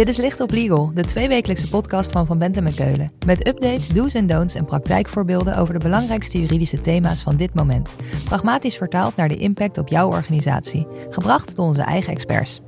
Dit 0.00 0.08
is 0.08 0.16
Licht 0.16 0.40
op 0.40 0.50
Legal, 0.50 0.90
de 0.94 1.04
tweewekelijkse 1.04 1.68
podcast 1.68 2.12
van 2.12 2.26
Van 2.26 2.38
Bentem 2.38 2.66
en 2.66 2.74
Keulen. 2.74 3.10
Met 3.26 3.48
updates, 3.48 3.88
do's 3.88 4.14
en 4.14 4.26
don'ts 4.26 4.54
en 4.54 4.64
praktijkvoorbeelden 4.64 5.56
over 5.56 5.74
de 5.74 5.80
belangrijkste 5.80 6.40
juridische 6.40 6.80
thema's 6.80 7.22
van 7.22 7.36
dit 7.36 7.54
moment. 7.54 7.94
Pragmatisch 8.24 8.76
vertaald 8.76 9.16
naar 9.16 9.28
de 9.28 9.36
impact 9.36 9.78
op 9.78 9.88
jouw 9.88 10.08
organisatie. 10.08 10.86
Gebracht 11.10 11.56
door 11.56 11.66
onze 11.66 11.82
eigen 11.82 12.12
experts. 12.12 12.60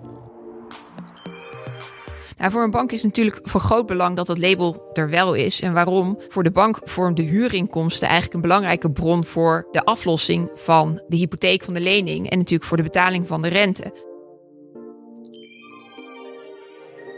Nou, 2.38 2.50
voor 2.50 2.62
een 2.62 2.70
bank 2.70 2.92
is 2.92 3.02
natuurlijk 3.02 3.40
van 3.42 3.60
groot 3.60 3.86
belang 3.86 4.16
dat 4.16 4.26
dat 4.26 4.38
label 4.38 4.90
er 4.92 5.10
wel 5.10 5.34
is. 5.34 5.60
En 5.60 5.72
waarom? 5.72 6.18
Voor 6.28 6.42
de 6.42 6.50
bank 6.50 6.80
vormt 6.84 7.16
de 7.16 7.22
huurinkomsten 7.22 8.08
eigenlijk 8.08 8.34
een 8.34 8.48
belangrijke 8.48 8.90
bron 8.90 9.24
voor 9.24 9.68
de 9.70 9.84
aflossing 9.84 10.50
van 10.54 11.02
de 11.08 11.16
hypotheek 11.16 11.64
van 11.64 11.74
de 11.74 11.80
lening 11.80 12.30
en 12.30 12.38
natuurlijk 12.38 12.68
voor 12.68 12.76
de 12.76 12.82
betaling 12.82 13.26
van 13.26 13.42
de 13.42 13.48
rente. 13.48 14.11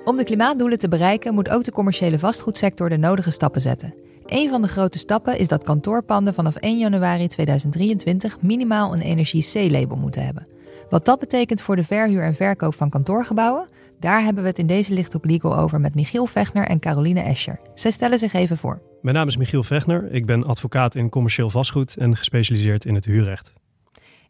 Om 0.04 0.16
de 0.16 0.24
klimaatdoelen 0.24 0.78
te 0.78 0.88
bereiken 0.88 1.34
moet 1.34 1.48
ook 1.48 1.64
de 1.64 1.72
commerciële 1.72 2.18
vastgoedsector 2.18 2.88
de 2.88 2.96
nodige 2.96 3.30
stappen 3.30 3.60
zetten. 3.60 3.94
Een 4.26 4.48
van 4.48 4.62
de 4.62 4.68
grote 4.68 4.98
stappen 4.98 5.38
is 5.38 5.48
dat 5.48 5.64
kantoorpanden 5.64 6.34
vanaf 6.34 6.56
1 6.56 6.78
januari 6.78 7.28
2023 7.28 8.40
minimaal 8.40 8.92
een 8.92 9.00
energie 9.00 9.42
C-label 9.52 9.96
moeten 9.96 10.24
hebben. 10.24 10.46
Wat 10.90 11.04
dat 11.04 11.18
betekent 11.18 11.60
voor 11.60 11.76
de 11.76 11.84
verhuur 11.84 12.22
en 12.22 12.34
verkoop 12.34 12.74
van 12.74 12.90
kantoorgebouwen, 12.90 13.68
daar 14.00 14.22
hebben 14.22 14.42
we 14.42 14.48
het 14.48 14.58
in 14.58 14.66
deze 14.66 14.92
Licht 14.92 15.14
op 15.14 15.24
Legal 15.24 15.56
over 15.56 15.80
met 15.80 15.94
Michiel 15.94 16.26
Vechner 16.26 16.66
en 16.66 16.80
Caroline 16.80 17.20
Escher. 17.20 17.60
Zij 17.74 17.90
stellen 17.90 18.18
zich 18.18 18.32
even 18.32 18.58
voor. 18.58 18.82
Mijn 19.02 19.16
naam 19.16 19.26
is 19.26 19.36
Michiel 19.36 19.62
Vechner. 19.62 20.12
Ik 20.12 20.26
ben 20.26 20.46
advocaat 20.46 20.94
in 20.94 21.08
commercieel 21.08 21.50
vastgoed 21.50 21.96
en 21.96 22.16
gespecialiseerd 22.16 22.84
in 22.84 22.94
het 22.94 23.04
huurrecht. 23.04 23.52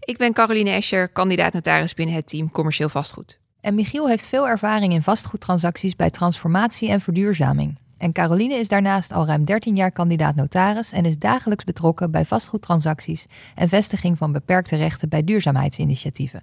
Ik 0.00 0.16
ben 0.16 0.32
Caroline 0.32 0.70
Escher, 0.70 1.08
kandidaat 1.08 1.52
notaris 1.52 1.94
binnen 1.94 2.14
het 2.14 2.28
team 2.28 2.50
commercieel 2.50 2.88
vastgoed. 2.88 3.42
En 3.64 3.74
Michiel 3.74 4.08
heeft 4.08 4.26
veel 4.26 4.48
ervaring 4.48 4.92
in 4.92 5.02
vastgoedtransacties 5.02 5.96
bij 5.96 6.10
transformatie 6.10 6.90
en 6.90 7.00
verduurzaming. 7.00 7.78
En 7.98 8.12
Caroline 8.12 8.54
is 8.54 8.68
daarnaast 8.68 9.12
al 9.12 9.26
ruim 9.26 9.44
13 9.44 9.76
jaar 9.76 9.92
kandidaat 9.92 10.34
notaris 10.34 10.92
en 10.92 11.04
is 11.04 11.18
dagelijks 11.18 11.64
betrokken 11.64 12.10
bij 12.10 12.24
vastgoedtransacties 12.24 13.26
en 13.54 13.68
vestiging 13.68 14.18
van 14.18 14.32
beperkte 14.32 14.76
rechten 14.76 15.08
bij 15.08 15.24
duurzaamheidsinitiatieven. 15.24 16.42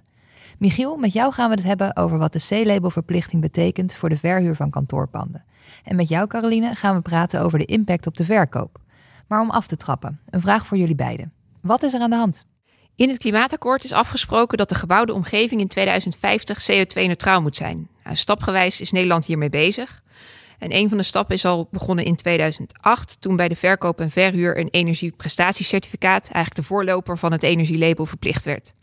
Michiel, 0.58 0.96
met 0.96 1.12
jou 1.12 1.32
gaan 1.32 1.48
we 1.48 1.54
het 1.54 1.64
hebben 1.64 1.96
over 1.96 2.18
wat 2.18 2.32
de 2.32 2.46
C-labelverplichting 2.48 3.42
betekent 3.42 3.94
voor 3.94 4.08
de 4.08 4.18
verhuur 4.18 4.56
van 4.56 4.70
kantoorpanden. 4.70 5.44
En 5.84 5.96
met 5.96 6.08
jou, 6.08 6.26
Caroline, 6.26 6.74
gaan 6.74 6.94
we 6.94 7.02
praten 7.02 7.40
over 7.40 7.58
de 7.58 7.64
impact 7.64 8.06
op 8.06 8.16
de 8.16 8.24
verkoop. 8.24 8.80
Maar 9.26 9.40
om 9.40 9.50
af 9.50 9.66
te 9.66 9.76
trappen, 9.76 10.20
een 10.30 10.40
vraag 10.40 10.66
voor 10.66 10.76
jullie 10.76 10.94
beiden. 10.94 11.32
Wat 11.60 11.82
is 11.82 11.94
er 11.94 12.00
aan 12.00 12.10
de 12.10 12.16
hand? 12.16 12.46
In 12.96 13.08
het 13.08 13.18
klimaatakkoord 13.18 13.84
is 13.84 13.92
afgesproken 13.92 14.58
dat 14.58 14.68
de 14.68 14.74
gebouwde 14.74 15.12
omgeving 15.12 15.60
in 15.60 15.68
2050 15.68 16.70
CO2-neutraal 16.70 17.42
moet 17.42 17.56
zijn. 17.56 17.88
Nou, 18.04 18.16
stapgewijs 18.16 18.80
is 18.80 18.92
Nederland 18.92 19.24
hiermee 19.26 19.50
bezig. 19.50 20.02
En 20.58 20.74
een 20.74 20.88
van 20.88 20.98
de 20.98 21.04
stappen 21.04 21.34
is 21.34 21.44
al 21.44 21.68
begonnen 21.70 22.04
in 22.04 22.16
2008, 22.16 23.20
toen 23.20 23.36
bij 23.36 23.48
de 23.48 23.56
verkoop 23.56 24.00
en 24.00 24.10
verhuur 24.10 24.58
een 24.58 24.68
energieprestatiecertificaat, 24.70 26.22
eigenlijk 26.22 26.54
de 26.54 26.62
voorloper 26.62 27.18
van 27.18 27.32
het 27.32 27.42
energielabel, 27.42 28.06
verplicht 28.06 28.44
werd. 28.44 28.74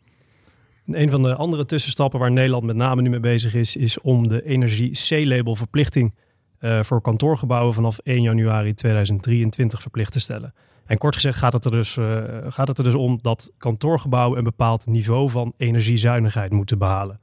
Een 0.85 1.09
van 1.09 1.23
de 1.23 1.35
andere 1.35 1.65
tussenstappen 1.65 2.19
waar 2.19 2.31
Nederland 2.31 2.63
met 2.63 2.75
name 2.75 3.02
nu 3.02 3.09
mee 3.09 3.19
bezig 3.19 3.53
is, 3.53 3.75
is 3.75 4.02
om 4.02 4.27
de 4.27 4.45
energie 4.45 4.91
C-label 4.91 5.55
verplichting 5.55 6.13
uh, 6.59 6.83
voor 6.83 7.02
kantoorgebouwen 7.02 7.73
vanaf 7.73 7.97
1 7.97 8.21
januari 8.21 8.73
2023 8.73 9.81
verplicht 9.81 10.11
te 10.11 10.19
stellen. 10.19 10.53
En 10.90 10.98
kort 10.98 11.16
gezegd 11.16 11.38
gaat 11.38 11.54
het, 11.54 11.66
er 11.66 11.72
dus, 11.72 11.95
uh, 11.95 12.23
gaat 12.48 12.68
het 12.68 12.78
er 12.78 12.84
dus 12.84 12.95
om 12.95 13.20
dat 13.22 13.52
kantoorgebouwen 13.58 14.38
een 14.38 14.44
bepaald 14.44 14.86
niveau 14.86 15.30
van 15.30 15.54
energiezuinigheid 15.58 16.52
moeten 16.52 16.78
behalen. 16.78 17.20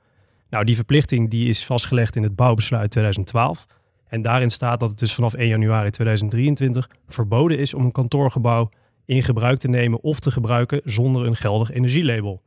Nou, 0.50 0.64
die 0.64 0.74
verplichting 0.74 1.30
die 1.30 1.48
is 1.48 1.64
vastgelegd 1.64 2.16
in 2.16 2.22
het 2.22 2.36
bouwbesluit 2.36 2.90
2012. 2.90 3.66
En 4.08 4.22
daarin 4.22 4.50
staat 4.50 4.80
dat 4.80 4.90
het 4.90 4.98
dus 4.98 5.14
vanaf 5.14 5.34
1 5.34 5.48
januari 5.48 5.90
2023 5.90 6.88
verboden 7.08 7.58
is 7.58 7.74
om 7.74 7.84
een 7.84 7.92
kantoorgebouw 7.92 8.68
in 9.04 9.22
gebruik 9.22 9.58
te 9.58 9.68
nemen 9.68 10.02
of 10.02 10.20
te 10.20 10.30
gebruiken 10.30 10.80
zonder 10.84 11.26
een 11.26 11.36
geldig 11.36 11.70
energielabel. 11.70 12.42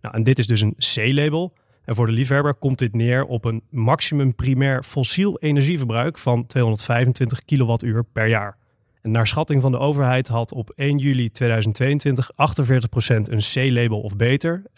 Nou, 0.00 0.14
en 0.14 0.22
dit 0.22 0.38
is 0.38 0.46
dus 0.46 0.60
een 0.60 0.76
C-label. 0.76 1.52
En 1.84 1.94
voor 1.94 2.06
de 2.06 2.12
liefhebber 2.12 2.54
komt 2.54 2.78
dit 2.78 2.94
neer 2.94 3.24
op 3.24 3.44
een 3.44 3.62
maximum 3.70 4.34
primair 4.34 4.82
fossiel 4.82 5.38
energieverbruik 5.38 6.18
van 6.18 6.46
225 6.46 7.44
kilowattuur 7.44 8.04
per 8.04 8.26
jaar. 8.26 8.60
Naar 9.02 9.26
schatting 9.26 9.60
van 9.60 9.72
de 9.72 9.78
overheid 9.78 10.28
had 10.28 10.52
op 10.52 10.70
1 10.70 10.98
juli 10.98 11.30
2022 11.30 12.30
48% 12.32 12.34
een 13.06 13.42
C-label 13.52 14.00
of 14.00 14.16
beter, 14.16 14.62
11% 14.66 14.68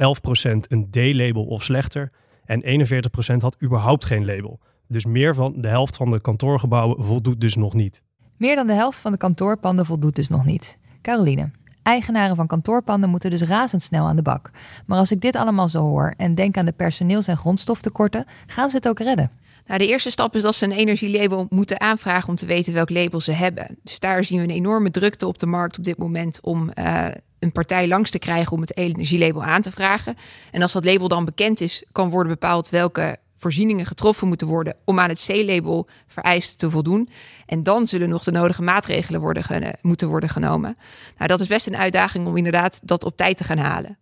een 0.69 0.91
D-label 0.91 1.45
of 1.45 1.63
slechter 1.63 2.11
en 2.45 2.63
41% 2.63 3.37
had 3.39 3.57
überhaupt 3.63 4.05
geen 4.05 4.25
label. 4.25 4.61
Dus 4.89 5.05
meer 5.05 5.35
dan 5.35 5.55
de 5.57 5.69
helft 5.69 5.97
van 5.97 6.11
de 6.11 6.21
kantoorgebouwen 6.21 7.05
voldoet 7.05 7.41
dus 7.41 7.55
nog 7.55 7.75
niet. 7.75 8.03
Meer 8.39 8.57
dan 8.57 8.67
de 8.67 8.73
helft 8.73 8.99
van 8.99 9.13
de 9.13 9.19
kantoorpanden 9.19 9.87
voldoet 9.87 10.15
dus 10.15 10.29
nog 10.29 10.45
niet. 10.45 10.79
Caroline, 11.03 11.51
Eigenaren 11.85 12.37
van 12.37 12.47
kantoorpanden 12.47 13.11
moeten 13.11 13.31
dus 13.31 13.43
razendsnel 13.43 14.07
aan 14.07 14.17
de 14.17 14.23
bak. 14.23 14.51
Maar 14.87 14.99
als 14.99 15.13
ik 15.13 15.21
dit 15.21 15.37
allemaal 15.37 15.69
zo 15.69 15.81
hoor 15.81 16.15
en 16.17 16.35
denk 16.35 16.57
aan 16.57 16.65
de 16.65 16.73
personeels- 16.73 17.27
en 17.27 17.37
grondstoftekorten, 17.37 18.25
gaan 18.47 18.71
ze 18.71 18.77
het 18.77 18.89
ook 18.89 18.99
redden? 18.99 19.31
Nou, 19.67 19.79
de 19.79 19.87
eerste 19.87 20.11
stap 20.11 20.35
is 20.35 20.43
dat 20.43 20.55
ze 20.55 20.65
een 20.65 20.73
energielabel 20.73 21.47
moeten 21.51 21.81
aanvragen 21.81 22.29
om 22.29 22.35
te 22.35 22.47
weten 22.47 22.73
welk 22.73 22.91
label 22.91 23.21
ze 23.21 23.33
hebben. 23.33 23.79
Dus 23.83 23.99
daar 23.99 24.25
zien 24.25 24.39
we 24.39 24.45
een 24.45 24.51
enorme 24.51 24.91
drukte 24.91 25.27
op 25.27 25.39
de 25.39 25.47
markt 25.47 25.79
op 25.79 25.85
dit 25.85 25.99
moment 25.99 26.39
om 26.43 26.71
uh, 26.75 27.07
een 27.39 27.53
partij 27.53 27.89
langs 27.89 28.11
te 28.11 28.19
krijgen 28.19 28.53
om 28.53 28.61
het 28.61 28.77
energielabel 28.77 29.43
aan 29.43 29.63
te 29.63 29.73
vragen. 29.73 30.17
En 30.51 30.63
als 30.63 30.73
dat 30.73 30.85
label 30.85 31.09
dan 31.09 31.25
bekend 31.25 31.61
is, 31.61 31.85
kan 31.93 32.11
worden 32.11 32.33
bepaald 32.33 32.69
welke 32.69 33.17
voorzieningen 33.37 33.87
getroffen 33.87 34.29
moeten 34.29 34.47
worden 34.47 34.77
om 34.85 34.99
aan 34.99 35.09
het 35.09 35.25
C-label 35.27 35.89
vereist 36.07 36.59
te 36.59 36.71
voldoen. 36.71 37.09
En 37.47 37.63
dan 37.63 37.87
zullen 37.87 38.09
nog 38.09 38.25
de 38.25 38.31
nodige 38.31 38.63
maatregelen 38.63 39.21
worden 39.21 39.45
moeten 39.83 40.09
worden 40.09 40.29
genomen. 40.29 40.77
Nou, 41.17 41.29
dat 41.29 41.41
is 41.41 41.47
best 41.47 41.67
een 41.67 41.77
uitdaging 41.77 42.27
om 42.27 42.37
inderdaad 42.37 42.81
dat 42.83 43.05
op 43.05 43.17
tijd 43.17 43.37
te 43.37 43.45
gaan 43.45 43.59
halen. 43.59 43.99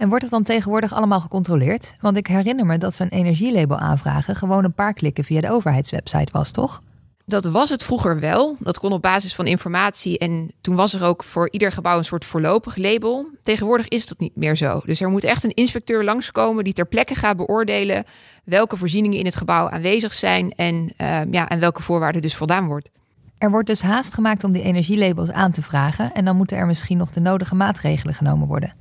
En 0.00 0.08
wordt 0.08 0.22
het 0.22 0.32
dan 0.32 0.42
tegenwoordig 0.42 0.92
allemaal 0.92 1.20
gecontroleerd? 1.20 1.94
Want 2.00 2.16
ik 2.16 2.26
herinner 2.26 2.66
me 2.66 2.78
dat 2.78 2.94
zo'n 2.94 3.08
energielabel 3.08 3.78
aanvragen 3.78 4.36
gewoon 4.36 4.64
een 4.64 4.72
paar 4.72 4.92
klikken 4.92 5.24
via 5.24 5.40
de 5.40 5.50
overheidswebsite 5.50 6.32
was, 6.32 6.50
toch? 6.50 6.80
Dat 7.24 7.44
was 7.44 7.70
het 7.70 7.84
vroeger 7.84 8.20
wel. 8.20 8.56
Dat 8.58 8.78
kon 8.78 8.92
op 8.92 9.02
basis 9.02 9.34
van 9.34 9.46
informatie. 9.46 10.18
En 10.18 10.50
toen 10.60 10.74
was 10.74 10.94
er 10.94 11.02
ook 11.02 11.24
voor 11.24 11.50
ieder 11.50 11.72
gebouw 11.72 11.98
een 11.98 12.04
soort 12.04 12.24
voorlopig 12.24 12.76
label. 12.76 13.26
Tegenwoordig 13.42 13.88
is 13.88 14.06
dat 14.06 14.18
niet 14.18 14.36
meer 14.36 14.56
zo. 14.56 14.80
Dus 14.84 15.00
er 15.00 15.10
moet 15.10 15.24
echt 15.24 15.44
een 15.44 15.54
inspecteur 15.54 16.04
langskomen 16.04 16.64
die 16.64 16.72
ter 16.72 16.86
plekke 16.86 17.14
gaat 17.14 17.36
beoordelen 17.36 18.04
welke 18.44 18.76
voorzieningen 18.76 19.18
in 19.18 19.24
het 19.24 19.36
gebouw 19.36 19.68
aanwezig 19.68 20.12
zijn 20.12 20.52
en, 20.52 20.92
uh, 20.96 21.20
ja, 21.30 21.48
en 21.48 21.60
welke 21.60 21.82
voorwaarden 21.82 22.22
dus 22.22 22.36
voldaan 22.36 22.66
wordt. 22.66 22.90
Er 23.38 23.50
wordt 23.50 23.66
dus 23.66 23.80
haast 23.80 24.14
gemaakt 24.14 24.44
om 24.44 24.52
die 24.52 24.62
energielabels 24.62 25.30
aan 25.30 25.52
te 25.52 25.62
vragen 25.62 26.12
en 26.12 26.24
dan 26.24 26.36
moeten 26.36 26.56
er 26.56 26.66
misschien 26.66 26.98
nog 26.98 27.10
de 27.10 27.20
nodige 27.20 27.54
maatregelen 27.54 28.14
genomen 28.14 28.48
worden. 28.48 28.72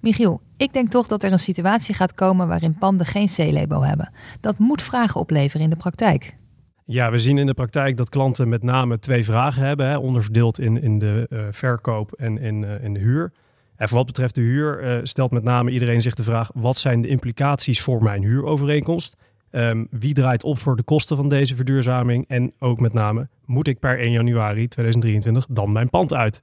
Michiel, 0.00 0.40
ik 0.56 0.72
denk 0.72 0.90
toch 0.90 1.06
dat 1.06 1.22
er 1.22 1.32
een 1.32 1.38
situatie 1.38 1.94
gaat 1.94 2.14
komen 2.14 2.48
waarin 2.48 2.78
panden 2.78 3.06
geen 3.06 3.26
C-label 3.26 3.86
hebben. 3.86 4.12
Dat 4.40 4.58
moet 4.58 4.82
vragen 4.82 5.20
opleveren 5.20 5.64
in 5.64 5.70
de 5.70 5.76
praktijk. 5.76 6.36
Ja, 6.84 7.10
we 7.10 7.18
zien 7.18 7.38
in 7.38 7.46
de 7.46 7.54
praktijk 7.54 7.96
dat 7.96 8.08
klanten 8.08 8.48
met 8.48 8.62
name 8.62 8.98
twee 8.98 9.24
vragen 9.24 9.62
hebben, 9.62 9.86
hè, 9.88 9.96
onderverdeeld 9.96 10.60
in, 10.60 10.82
in 10.82 10.98
de 10.98 11.26
uh, 11.30 11.40
verkoop 11.50 12.12
en 12.12 12.38
in, 12.38 12.62
uh, 12.62 12.84
in 12.84 12.94
de 12.94 13.00
huur. 13.00 13.32
En 13.76 13.88
voor 13.88 13.96
wat 13.96 14.06
betreft 14.06 14.34
de 14.34 14.40
huur 14.40 14.82
uh, 14.82 14.98
stelt 15.02 15.30
met 15.30 15.42
name 15.42 15.70
iedereen 15.70 16.02
zich 16.02 16.14
de 16.14 16.22
vraag: 16.22 16.50
wat 16.54 16.76
zijn 16.76 17.00
de 17.00 17.08
implicaties 17.08 17.80
voor 17.80 18.02
mijn 18.02 18.22
huurovereenkomst? 18.22 19.16
Um, 19.50 19.86
wie 19.90 20.14
draait 20.14 20.44
op 20.44 20.58
voor 20.58 20.76
de 20.76 20.82
kosten 20.82 21.16
van 21.16 21.28
deze 21.28 21.56
verduurzaming? 21.56 22.24
En 22.28 22.52
ook 22.58 22.80
met 22.80 22.92
name, 22.92 23.28
moet 23.44 23.68
ik 23.68 23.78
per 23.78 23.98
1 23.98 24.10
januari 24.10 24.68
2023 24.68 25.46
dan 25.48 25.72
mijn 25.72 25.90
pand 25.90 26.14
uit? 26.14 26.40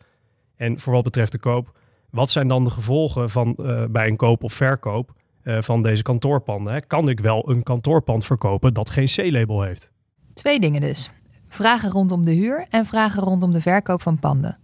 En 0.56 0.80
voor 0.80 0.94
wat 0.94 1.04
betreft 1.04 1.32
de 1.32 1.38
koop, 1.38 1.78
wat 2.16 2.30
zijn 2.30 2.48
dan 2.48 2.64
de 2.64 2.70
gevolgen 2.70 3.30
van 3.30 3.56
bij 3.90 4.08
een 4.08 4.16
koop 4.16 4.44
of 4.44 4.54
verkoop 4.54 5.14
van 5.44 5.84
deze 5.84 6.04
kantoorpanden? 6.04 6.74
Hè? 6.74 6.82
Kan 6.82 7.10
ik 7.10 7.20
wel 7.20 7.50
een 7.50 7.64
kantoorpand 7.64 8.26
verkopen 8.26 8.74
dat 8.74 8.90
geen 8.90 9.06
C-label 9.06 9.62
heeft? 9.62 9.92
Twee 10.34 10.60
dingen 10.60 10.82
dus. 10.82 11.12
Vragen 11.48 11.92
rondom 11.92 12.26
de 12.26 12.32
huur 12.32 12.66
en 12.70 12.86
vragen 12.86 13.24
rondom 13.24 13.52
de 13.52 13.62
verkoop 13.62 14.02
van 14.02 14.20
panden. 14.20 14.58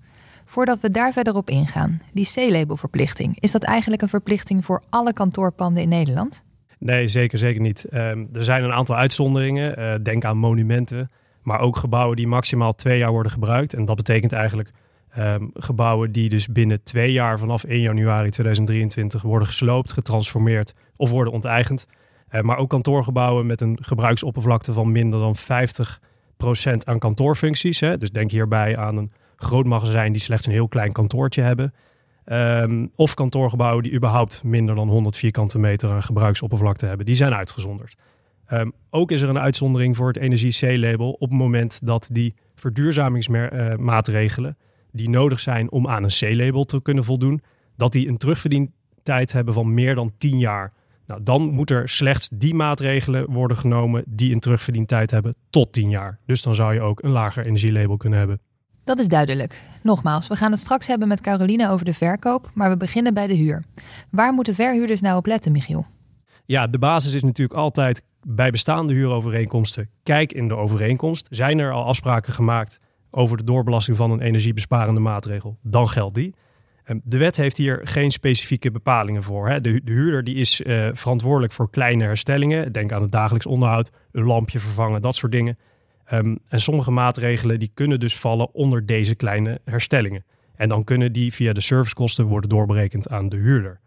Voordat 0.46 0.80
we 0.80 0.92
daar 0.92 1.14
verder 1.14 1.36
op 1.36 1.50
ingaan, 1.50 2.02
die 2.14 2.30
C-labelverplichting, 2.34 3.40
is 3.40 3.52
dat 3.52 3.64
eigenlijk 3.64 4.02
een 4.02 4.10
verplichting 4.10 4.66
voor 4.66 4.82
alle 4.90 5.14
kantoorpanden 5.14 5.84
in 5.84 5.90
Nederland? 5.90 6.44
Nee, 6.80 7.08
zeker, 7.08 7.38
zeker 7.38 7.62
niet. 7.62 7.86
Um, 7.94 8.30
er 8.34 8.44
zijn 8.44 8.64
een 8.64 8.72
aantal 8.72 8.96
uitzonderingen. 8.96 9.80
Uh, 9.80 9.94
denk 10.04 10.26
aan 10.26 10.38
monumenten, 10.38 11.12
maar 11.42 11.60
ook 11.60 11.78
gebouwen 11.78 12.16
die 12.16 12.28
maximaal 12.28 12.74
twee 12.74 12.98
jaar 12.98 13.12
worden 13.12 13.32
gebruikt. 13.32 13.74
En 13.74 13.86
dat 13.86 13.96
betekent 13.96 14.34
eigenlijk 14.34 14.72
um, 15.18 15.52
gebouwen 15.54 16.12
die 16.12 16.30
dus 16.30 16.48
binnen 16.48 16.84
twee 16.84 17.12
jaar 17.12 17.40
vanaf 17.40 17.64
1 17.64 17.82
januari 17.82 18.30
2023 18.30 19.22
worden 19.22 19.48
gesloopt, 19.48 19.92
getransformeerd 19.92 20.74
of 20.96 21.10
worden 21.10 21.34
onteigend. 21.34 21.88
Uh, 22.32 22.42
maar 22.42 22.58
ook 22.58 22.70
kantoorgebouwen 22.70 23.46
met 23.46 23.62
een 23.62 23.78
gebruiksoppervlakte 23.82 24.74
van 24.74 24.92
minder 24.92 25.20
dan 25.20 25.36
50% 25.36 25.40
aan 26.84 27.00
kantoorfuncties. 27.00 27.80
Hè. 27.80 27.98
Dus 27.98 28.12
denk 28.12 28.32
hierbij 28.32 28.78
aan 28.78 28.98
een 28.98 29.12
groot 29.36 29.66
magazijn 29.66 30.12
die 30.12 30.22
slechts 30.22 30.46
een 30.46 30.52
heel 30.52 30.68
klein 30.68 30.92
kantoortje 30.92 31.42
hebben. 31.42 31.74
Um, 32.26 32.92
of 32.96 33.14
kantoorgebouwen 33.14 33.84
die 33.84 33.94
überhaupt 33.94 34.44
minder 34.44 34.76
dan 34.76 34.90
100 34.90 35.16
vierkante 35.16 35.60
meter 35.60 35.92
aan 35.92 36.04
gebruiksoppervlakte 36.04 36.86
hebben. 36.86 37.06
Die 37.06 37.16
zijn 37.16 37.34
uitgezonderd. 37.34 37.96
Ehm, 38.46 38.70
ook 38.90 39.12
is 39.12 39.22
er 39.22 39.30
een 39.30 39.40
uitzondering 39.40 39.96
voor 39.96 40.08
het 40.08 40.18
energie-C-label 40.18 41.12
op 41.12 41.30
het 41.30 41.40
moment 41.40 41.80
dat 41.84 42.10
die 42.12 42.36
verduurzamingsmaatregelen 42.56 44.58
die 44.92 45.10
nodig 45.10 45.40
zijn 45.40 45.72
om 45.72 45.88
aan 45.88 46.04
een 46.04 46.10
C-label 46.10 46.64
te 46.64 46.82
kunnen 46.82 47.04
voldoen, 47.04 47.42
dat 47.76 47.92
die 47.92 48.08
een 48.08 48.18
terugverdientijd 48.18 49.32
hebben 49.32 49.54
van 49.54 49.74
meer 49.74 49.96
dan 49.96 50.12
10 50.18 50.40
jaar. 50.40 50.72
Nou, 51.08 51.24
dan 51.24 51.42
moet 51.42 51.70
er 51.70 51.90
slechts 51.90 52.30
die 52.34 52.54
maatregelen 52.54 53.32
worden 53.32 53.58
genomen 53.58 54.04
die 54.08 54.34
een 54.34 54.40
terugverdientijd 54.40 55.12
hebben 55.12 55.36
tot 55.50 55.74
10 55.74 55.90
jaar. 55.90 56.20
Dus 56.26 56.42
dan 56.42 56.56
zou 56.56 56.74
je 56.74 56.82
ook 56.82 57.04
een 57.04 57.12
lager 57.12 57.46
energielabel 57.46 57.98
kunnen 57.98 58.20
hebben. 58.20 58.40
Dat 58.84 59.00
is 59.00 59.08
duidelijk. 59.08 59.62
Nogmaals, 59.84 60.28
we 60.28 60.36
gaan 60.36 60.52
het 60.52 60.60
straks 60.60 60.88
hebben 60.88 61.08
met 61.08 61.22
Caroline 61.22 61.70
over 61.70 61.86
de 61.86 61.94
verkoop, 61.94 62.50
maar 62.54 62.70
we 62.70 62.78
beginnen 62.78 63.14
bij 63.14 63.28
de 63.28 63.34
huur. 63.34 63.64
Waar 64.10 64.34
moeten 64.34 64.56
verhuurders 64.56 65.02
nou 65.02 65.18
op 65.18 65.26
letten, 65.26 65.52
Michiel? 65.52 65.86
Ja, 66.46 66.68
de 66.68 66.80
basis 66.80 67.14
is 67.14 67.24
natuurlijk 67.24 67.60
altijd 67.60 68.04
bij 68.28 68.52
bestaande 68.52 68.94
huurovereenkomsten. 68.94 69.90
Kijk 70.04 70.34
in 70.34 70.48
de 70.48 70.56
overeenkomst. 70.56 71.28
Zijn 71.30 71.60
er 71.60 71.72
al 71.72 71.86
afspraken 71.86 72.34
gemaakt 72.34 72.80
over 73.12 73.38
de 73.38 73.44
doorbelasting 73.44 73.98
van 73.98 74.12
een 74.12 74.22
energiebesparende 74.22 75.00
maatregel? 75.00 75.58
Dan 75.62 75.90
geldt 75.90 76.16
die. 76.16 76.34
Ehm, 76.84 77.00
de 77.04 77.18
wet 77.18 77.38
heeft 77.38 77.58
hier 77.58 77.80
geen 77.84 78.12
specifieke 78.12 78.72
bepalingen 78.72 79.24
voor. 79.24 79.62
De, 79.62 79.82
huurder 79.86 80.24
die 80.24 80.36
is 80.36 80.62
uh, 80.62 80.88
verantwoordelijk 80.94 81.54
voor 81.54 81.70
kleine 81.70 82.04
herstellingen. 82.04 82.72
Denk 82.72 82.92
aan 82.92 83.02
het 83.02 83.12
dagelijks 83.12 83.46
onderhoud, 83.46 83.92
een 84.12 84.24
lampje 84.24 84.60
vervangen, 84.60 85.02
dat 85.02 85.16
soort 85.16 85.32
dingen. 85.32 85.58
Um, 86.14 86.40
en 86.48 86.60
sommige 86.60 86.92
maatregelen 86.92 87.60
die 87.60 87.72
kunnen 87.74 88.00
dus 88.00 88.18
vallen 88.18 88.54
onder 88.54 88.86
deze 88.86 89.16
kleine 89.16 89.62
herstellingen. 89.66 90.26
En 90.56 90.70
dan 90.70 90.84
kunnen 90.84 91.14
die 91.14 91.34
via 91.34 91.54
de 91.54 91.62
servicekosten 91.62 92.26
worden 92.26 92.50
doorberekend 92.50 93.10
aan 93.10 93.30
de 93.30 93.38
huurder. 93.38 93.80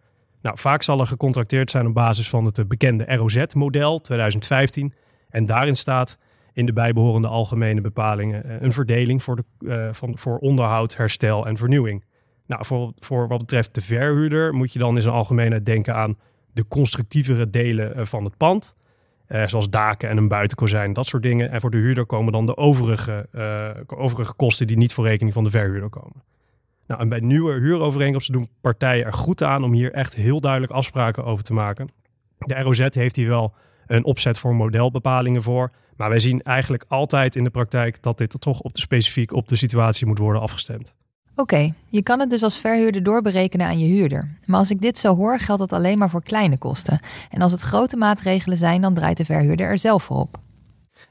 Nou, 0.42 0.58
vaak 0.58 0.82
zal 0.82 1.00
er 1.00 1.06
gecontracteerd 1.06 1.70
zijn 1.70 1.86
op 1.86 1.94
basis 1.94 2.28
van 2.28 2.44
het 2.44 2.68
bekende 2.68 3.04
ROZ-model 3.04 4.00
2015. 4.00 4.94
En 5.28 5.46
daarin 5.46 5.76
staat 5.76 6.18
in 6.54 6.66
de 6.66 6.72
bijbehorende 6.72 7.28
algemene 7.28 7.80
bepalingen 7.80 8.44
eh, 8.44 8.56
een 8.60 8.72
verdeling 8.72 9.22
voor, 9.22 9.36
de, 9.36 9.44
uh, 9.60 9.88
van, 9.92 10.18
voor 10.18 10.38
onderhoud, 10.38 10.96
herstel 10.96 11.46
en 11.46 11.56
vernieuwing. 11.56 12.04
Nou, 12.46 12.64
voor, 12.64 12.92
voor 12.98 13.28
wat 13.28 13.38
betreft 13.38 13.74
de 13.74 13.80
verhuurder 13.80 14.54
moet 14.54 14.72
je 14.72 14.78
dan 14.78 14.96
in 14.96 15.02
zijn 15.02 15.14
algemeenheid 15.14 15.64
denken 15.66 15.94
aan 15.94 16.18
de 16.52 16.68
constructievere 16.68 17.50
delen 17.50 17.96
eh, 17.96 18.04
van 18.04 18.24
het 18.24 18.36
pand. 18.36 18.76
Zoals 19.46 19.70
daken 19.70 20.08
en 20.08 20.16
een 20.16 20.28
buitenkozijn, 20.28 20.92
dat 20.92 21.06
soort 21.06 21.22
dingen. 21.22 21.50
En 21.50 21.60
voor 21.60 21.70
de 21.70 21.76
huurder 21.76 22.06
komen 22.06 22.32
dan 22.32 22.46
de 22.46 22.56
overige, 22.56 23.28
overige 23.86 24.34
kosten 24.34 24.66
die 24.66 24.76
niet 24.76 24.92
voor 24.94 25.06
rekening 25.06 25.34
van 25.34 25.44
de 25.44 25.50
verhuurder 25.50 25.88
komen. 25.88 26.22
Nou, 26.86 27.00
en 27.00 27.08
bij 27.08 27.20
nieuwe 27.20 27.52
huurovereenkomsten 27.52 28.32
doen 28.32 28.48
partijen 28.60 29.06
er 29.06 29.12
goed 29.12 29.42
aan 29.42 29.64
om 29.64 29.72
hier 29.72 29.92
echt 29.92 30.14
heel 30.14 30.40
duidelijk 30.40 30.72
afspraken 30.72 31.24
over 31.24 31.44
te 31.44 31.52
maken. 31.52 31.88
De 32.38 32.54
ROZ 32.54 32.86
heeft 32.90 33.16
hier 33.16 33.28
wel 33.28 33.54
een 33.86 34.04
opzet 34.04 34.38
voor 34.38 34.54
modelbepalingen 34.54 35.42
voor. 35.42 35.70
Maar 35.96 36.08
wij 36.08 36.18
zien 36.18 36.42
eigenlijk 36.42 36.84
altijd 36.88 37.36
in 37.36 37.44
de 37.44 37.50
praktijk 37.50 38.02
dat 38.02 38.18
dit 38.18 38.40
toch 38.40 38.60
op 38.60 38.74
de 38.74 38.80
specifiek 38.80 39.32
op 39.32 39.48
de 39.48 39.56
situatie 39.56 40.06
moet 40.06 40.18
worden 40.18 40.42
afgestemd. 40.42 40.94
Oké, 41.36 41.74
je 41.88 42.02
kan 42.02 42.20
het 42.20 42.30
dus 42.30 42.42
als 42.42 42.58
verhuurder 42.58 43.02
doorberekenen 43.02 43.66
aan 43.66 43.78
je 43.78 43.86
huurder. 43.86 44.38
Maar 44.46 44.58
als 44.58 44.70
ik 44.70 44.80
dit 44.80 44.98
zo 44.98 45.16
hoor, 45.16 45.38
geldt 45.38 45.60
dat 45.60 45.72
alleen 45.72 45.98
maar 45.98 46.10
voor 46.10 46.22
kleine 46.22 46.58
kosten. 46.58 47.00
En 47.30 47.40
als 47.40 47.52
het 47.52 47.60
grote 47.60 47.96
maatregelen 47.96 48.56
zijn, 48.56 48.80
dan 48.80 48.94
draait 48.94 49.16
de 49.16 49.24
verhuurder 49.24 49.66
er 49.66 49.78
zelf 49.78 50.02
voor 50.02 50.16
op. 50.16 50.38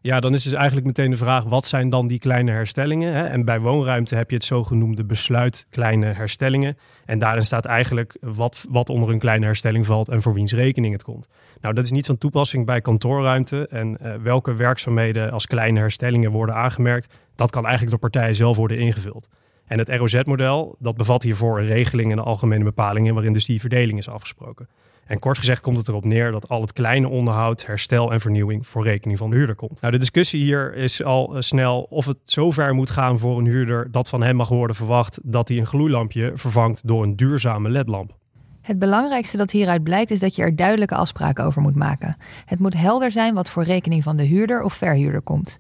Ja, 0.04 0.20
dan 0.20 0.34
is 0.34 0.44
dus 0.44 0.54
eigenlijk 0.54 0.86
meteen 0.86 1.10
de 1.10 1.18
vraag: 1.18 1.44
wat 1.44 1.66
zijn 1.66 1.90
dan 1.90 2.08
die 2.08 2.20
kleine 2.20 2.52
herstellingen? 2.52 3.14
Hè? 3.14 3.24
En 3.26 3.46
bij 3.46 3.60
woonruimte 3.60 4.16
heb 4.16 4.30
je 4.30 4.36
het 4.36 4.46
zogenoemde 4.46 5.06
besluit 5.06 5.68
kleine 5.70 6.06
herstellingen. 6.06 6.78
En 7.06 7.20
daarin 7.20 7.46
staat 7.46 7.66
eigenlijk 7.66 8.18
wat, 8.22 8.66
wat 8.70 8.90
onder 8.90 9.10
een 9.10 9.20
kleine 9.20 9.46
herstelling 9.46 9.86
valt 9.86 10.10
en 10.10 10.22
voor 10.22 10.34
wiens 10.34 10.54
rekening 10.54 10.94
het 10.94 11.04
komt. 11.04 11.28
Nou, 11.62 11.74
dat 11.74 11.84
is 11.84 11.92
niet 11.92 12.06
van 12.06 12.18
toepassing 12.18 12.66
bij 12.66 12.82
kantoorruimte. 12.82 13.68
En 13.68 13.98
uh, 14.02 14.14
welke 14.16 14.54
werkzaamheden 14.54 15.32
als 15.32 15.46
kleine 15.46 15.80
herstellingen 15.80 16.32
worden 16.32 16.56
aangemerkt, 16.56 17.14
dat 17.36 17.52
kan 17.52 17.62
eigenlijk 17.64 17.92
door 17.92 18.10
partijen 18.10 18.36
zelf 18.36 18.58
worden 18.58 18.78
ingevuld. 18.78 19.30
En 19.66 19.80
het 19.80 19.90
ROZ-model, 19.90 20.76
dat 20.80 20.98
bevat 20.98 21.24
hiervoor 21.24 21.60
een 21.60 21.66
regeling 21.66 22.12
en 22.12 22.20
algemene 22.20 22.64
bepalingen 22.64 23.14
waarin 23.14 23.34
dus 23.34 23.46
die 23.46 23.60
verdeling 23.60 23.98
is 23.98 24.10
afgesproken. 24.10 24.68
En 25.06 25.20
kort 25.20 25.38
gezegd 25.38 25.62
komt 25.62 25.78
het 25.78 25.88
erop 25.88 26.06
neer 26.06 26.32
dat 26.32 26.50
al 26.50 26.62
het 26.62 26.74
kleine 26.74 27.08
onderhoud, 27.08 27.66
herstel 27.66 28.12
en 28.12 28.20
vernieuwing 28.20 28.68
voor 28.68 28.84
rekening 28.84 29.18
van 29.18 29.30
de 29.30 29.36
huurder 29.36 29.56
komt. 29.56 29.82
Nou, 29.82 29.94
de 29.94 30.00
discussie 30.00 30.42
hier 30.42 30.76
is 30.76 31.04
al 31.04 31.36
eh, 31.36 31.42
snel 31.42 31.88
of 31.90 32.06
het 32.06 32.18
zover 32.24 32.74
moet 32.74 32.90
gaan 32.90 33.20
voor 33.20 33.38
een 33.38 33.46
huurder 33.46 33.92
dat 33.92 34.10
van 34.10 34.22
hem 34.22 34.36
mag 34.36 34.50
worden 34.50 34.76
verwacht 34.76 35.20
dat 35.24 35.48
hij 35.48 35.58
een 35.58 35.66
gloeilampje 35.66 36.32
vervangt 36.36 36.88
door 36.88 37.04
een 37.04 37.16
duurzame 37.16 37.70
ledlamp. 37.70 38.16
Het 38.62 38.80
belangrijkste 38.80 39.38
dat 39.38 39.52
hieruit 39.52 39.84
blijkt 39.84 40.12
is 40.12 40.20
dat 40.20 40.36
je 40.36 40.42
er 40.42 40.56
duidelijke 40.56 40.96
afspraken 40.96 41.46
over 41.46 41.62
moet 41.62 41.76
maken. 41.76 42.18
Het 42.46 42.60
moet 42.60 42.74
helder 42.74 43.12
zijn 43.12 43.34
wat 43.34 43.50
voor 43.50 43.64
rekening 43.64 44.04
van 44.04 44.18
de 44.18 44.24
huurder 44.24 44.62
of 44.62 44.74
verhuurder 44.74 45.22
komt. 45.22 45.60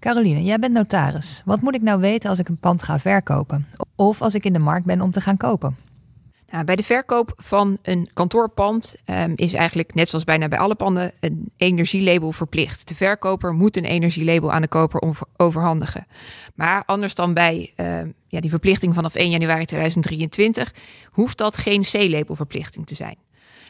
Caroline, 0.00 0.42
jij 0.42 0.58
bent 0.58 0.72
notaris. 0.72 1.42
Wat 1.44 1.60
moet 1.60 1.74
ik 1.74 1.82
nou 1.82 2.00
weten 2.00 2.30
als 2.30 2.38
ik 2.38 2.48
een 2.48 2.58
pand 2.58 2.82
ga 2.82 2.98
verkopen? 2.98 3.66
Of 3.96 4.22
als 4.22 4.34
ik 4.34 4.44
in 4.44 4.52
de 4.52 4.58
markt 4.58 4.86
ben 4.86 5.00
om 5.00 5.10
te 5.10 5.20
gaan 5.20 5.36
kopen? 5.36 5.76
Nou, 6.54 6.66
bij 6.66 6.76
de 6.76 6.82
verkoop 6.82 7.32
van 7.36 7.78
een 7.82 8.10
kantoorpand 8.12 8.96
um, 9.06 9.32
is 9.36 9.52
eigenlijk, 9.52 9.94
net 9.94 10.08
zoals 10.08 10.24
bijna 10.24 10.48
bij 10.48 10.58
alle 10.58 10.74
panden, 10.74 11.12
een 11.20 11.50
energielabel 11.56 12.32
verplicht. 12.32 12.88
De 12.88 12.94
verkoper 12.94 13.52
moet 13.52 13.76
een 13.76 13.84
energielabel 13.84 14.52
aan 14.52 14.62
de 14.62 14.68
koper 14.68 15.02
overhandigen. 15.36 16.06
Maar 16.54 16.82
anders 16.86 17.14
dan 17.14 17.34
bij 17.34 17.72
um, 17.76 18.14
ja, 18.28 18.40
die 18.40 18.50
verplichting 18.50 18.94
vanaf 18.94 19.14
1 19.14 19.30
januari 19.30 19.64
2023, 19.64 20.74
hoeft 21.10 21.38
dat 21.38 21.56
geen 21.56 21.82
C-labelverplichting 21.82 22.86
te 22.86 22.94
zijn. 22.94 23.16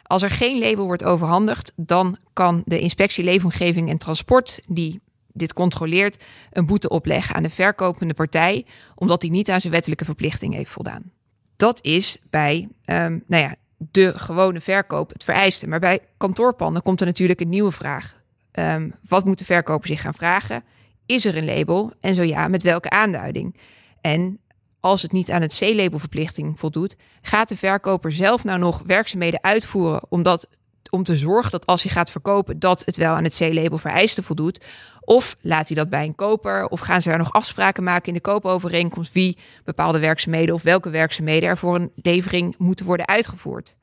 Als 0.03 0.21
er 0.21 0.31
geen 0.31 0.59
label 0.59 0.85
wordt 0.85 1.03
overhandigd, 1.03 1.73
dan 1.75 2.17
kan 2.33 2.63
de 2.65 2.79
inspectie 2.79 3.23
leefomgeving 3.23 3.89
en 3.89 3.97
transport, 3.97 4.59
die 4.67 5.01
dit 5.33 5.53
controleert, 5.53 6.23
een 6.51 6.65
boete 6.65 6.89
opleggen 6.89 7.35
aan 7.35 7.43
de 7.43 7.49
verkopende 7.49 8.13
partij, 8.13 8.65
omdat 8.95 9.21
hij 9.21 9.31
niet 9.31 9.49
aan 9.49 9.61
zijn 9.61 9.73
wettelijke 9.73 10.05
verplichting 10.05 10.53
heeft 10.53 10.71
voldaan. 10.71 11.14
Dat 11.55 11.79
is 11.83 12.17
bij 12.29 12.67
um, 12.85 13.23
nou 13.27 13.43
ja, 13.43 13.55
de 13.77 14.19
gewone 14.19 14.61
verkoop 14.61 15.09
het 15.13 15.23
vereiste. 15.23 15.67
Maar 15.67 15.79
bij 15.79 15.99
kantoorpanden 16.17 16.83
komt 16.83 16.99
er 16.99 17.05
natuurlijk 17.05 17.39
een 17.39 17.49
nieuwe 17.49 17.71
vraag. 17.71 18.23
Um, 18.51 18.93
wat 19.07 19.25
moet 19.25 19.37
de 19.37 19.45
verkoper 19.45 19.87
zich 19.87 20.01
gaan 20.01 20.13
vragen? 20.13 20.63
Is 21.05 21.25
er 21.25 21.37
een 21.37 21.45
label? 21.45 21.91
En 21.99 22.15
zo 22.15 22.21
ja, 22.21 22.47
met 22.47 22.63
welke 22.63 22.89
aanduiding? 22.89 23.59
En 24.01 24.39
als 24.79 25.01
het 25.01 25.11
niet 25.11 25.31
aan 25.31 25.41
het 25.41 25.57
C-labelverplichting 25.59 26.59
voldoet, 26.59 26.95
gaat 27.21 27.49
de 27.49 27.57
verkoper 27.57 28.11
zelf 28.11 28.43
nou 28.43 28.59
nog 28.59 28.81
werkzaamheden 28.85 29.43
uitvoeren 29.43 30.01
omdat 30.09 30.47
om 30.95 31.03
te 31.03 31.15
zorgen 31.15 31.51
dat 31.51 31.65
als 31.65 31.83
hij 31.83 31.91
gaat 31.91 32.11
verkopen, 32.11 32.59
dat 32.59 32.85
het 32.85 32.97
wel 32.97 33.13
aan 33.13 33.23
het 33.23 33.35
C-label 33.35 33.77
vereiste 33.77 34.23
voldoet? 34.23 34.65
Of 35.01 35.37
laat 35.41 35.67
hij 35.67 35.77
dat 35.77 35.89
bij 35.89 36.05
een 36.05 36.15
koper? 36.15 36.67
Of 36.67 36.79
gaan 36.79 37.01
ze 37.01 37.09
daar 37.09 37.17
nog 37.17 37.33
afspraken 37.33 37.83
maken 37.83 38.07
in 38.07 38.13
de 38.13 38.19
koopovereenkomst 38.19 39.13
wie 39.13 39.37
bepaalde 39.63 39.99
werkzaamheden 39.99 40.55
of 40.55 40.61
welke 40.61 40.89
werkzaamheden 40.89 41.49
er 41.49 41.57
voor 41.57 41.75
een 41.75 41.91
levering 41.95 42.55
moeten 42.57 42.85
worden 42.85 43.07
uitgevoerd? 43.07 43.75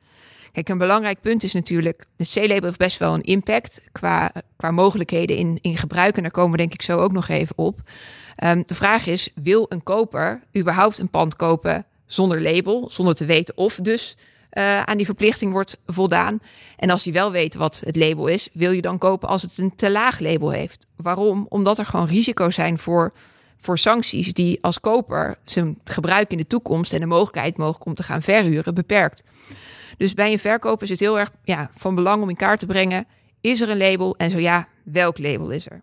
Kijk, 0.52 0.69
een 0.69 0.78
belangrijk 0.78 1.21
punt 1.21 1.42
is 1.42 1.52
natuurlijk, 1.52 2.04
de 2.16 2.31
C-label 2.33 2.64
heeft 2.64 2.78
best 2.78 2.99
wel 2.99 3.14
een 3.14 3.23
impact 3.23 3.81
qua, 3.92 4.33
qua 4.57 4.71
mogelijkheden 4.71 5.37
in, 5.37 5.59
in 5.61 5.76
gebruik. 5.76 6.16
En 6.16 6.23
daar 6.23 6.31
komen 6.31 6.50
we 6.50 6.57
denk 6.57 6.73
ik 6.73 6.83
zo 6.83 6.99
ook 6.99 7.12
nog 7.12 7.28
even 7.28 7.59
op. 7.59 7.81
Um, 8.45 8.62
de 8.66 8.75
vraag 8.75 9.07
is, 9.07 9.31
wil 9.35 9.66
een 9.69 9.83
koper 9.83 10.42
überhaupt 10.57 10.99
een 10.99 11.09
pand 11.09 11.37
kopen 11.37 11.87
zonder 12.07 12.42
label, 12.42 12.88
zonder 12.90 13.14
te 13.14 13.25
weten 13.25 13.57
of 13.57 13.78
dus 13.83 14.16
uh, 14.59 14.82
aan 14.82 14.97
die 14.97 15.06
verplichting 15.06 15.52
wordt 15.52 15.78
voldaan. 15.87 16.40
En 16.76 16.90
als 16.90 17.04
je 17.04 17.12
wel 17.12 17.30
weet 17.30 17.54
wat 17.54 17.82
het 17.85 17.97
label 17.97 18.26
is, 18.26 18.49
wil 18.52 18.71
je 18.71 18.82
dan 18.82 18.99
kopen 18.99 19.28
als 19.28 19.42
het 19.42 19.59
een 19.59 19.75
te 19.75 19.90
laag 19.90 20.18
label 20.18 20.50
heeft. 20.50 20.87
Waarom? 20.97 21.47
Omdat 21.49 21.78
er 21.78 21.87
gewoon 21.87 22.06
risico's 22.06 22.54
zijn 22.54 22.78
voor, 22.78 23.12
voor 23.61 23.78
sancties 23.78 24.32
die 24.32 24.59
als 24.61 24.80
koper 24.80 25.37
zijn 25.44 25.78
gebruik 25.85 26.30
in 26.30 26.38
de 26.38 26.47
toekomst 26.47 26.92
en 26.92 27.00
de 27.00 27.06
mogelijkheid 27.06 27.56
mogelijk 27.56 27.87
om 27.87 27.94
te 27.94 28.02
gaan 28.02 28.23
verhuren 28.23 28.75
beperkt. 28.75 29.25
Dus 29.97 30.14
bij 30.14 30.32
een 30.32 30.38
verkoper 30.38 30.82
is 30.82 30.90
het 30.90 31.00
heel 31.00 31.18
erg 31.18 31.30
ja, 31.44 31.71
van 31.76 31.94
belang 31.94 32.23
om 32.23 32.28
in 32.28 32.37
kaart 32.37 32.59
te 32.59 32.66
brengen: 32.66 33.06
is 33.40 33.61
er 33.61 33.71
een 33.71 33.78
label? 33.78 34.16
En 34.16 34.30
zo 34.30 34.38
ja, 34.38 34.68
welk 34.85 35.18
label 35.18 35.50
is 35.50 35.66
er? 35.66 35.82